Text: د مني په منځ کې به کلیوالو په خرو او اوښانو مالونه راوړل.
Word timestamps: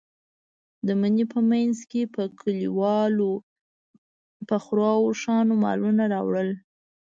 د 0.85 0.87
مني 1.01 1.25
په 1.33 1.39
منځ 1.49 1.77
کې 1.91 2.01
به 2.13 2.23
کلیوالو 2.39 3.31
په 4.47 4.55
خرو 4.63 4.85
او 4.95 5.01
اوښانو 5.07 5.53
مالونه 5.63 6.03
راوړل. 6.13 6.49